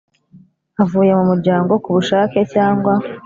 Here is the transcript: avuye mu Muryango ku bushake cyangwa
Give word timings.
avuye 0.83 1.11
mu 1.17 1.23
Muryango 1.31 1.73
ku 1.83 1.89
bushake 1.95 2.39
cyangwa 2.53 2.93